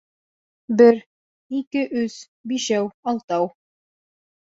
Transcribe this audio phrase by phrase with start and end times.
[0.79, 0.95] Бер.
[1.57, 2.15] ике, өс...
[2.53, 3.47] бишәү, алтау...